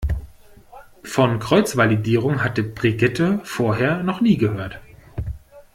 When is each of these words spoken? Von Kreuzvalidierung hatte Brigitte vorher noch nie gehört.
Von 1.03 1.37
Kreuzvalidierung 1.37 2.43
hatte 2.43 2.63
Brigitte 2.63 3.39
vorher 3.43 4.01
noch 4.01 4.19
nie 4.19 4.35
gehört. 4.35 4.79